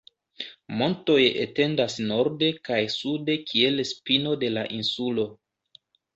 Montoj 0.77 1.17
etendas 1.43 1.97
norde 2.13 2.49
kaj 2.71 2.81
sude 2.95 3.37
kiel 3.53 3.83
spino 3.93 4.35
de 4.47 4.53
la 4.57 4.67
insulo. 4.81 5.29